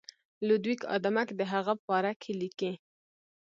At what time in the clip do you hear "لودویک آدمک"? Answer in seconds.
0.47-1.27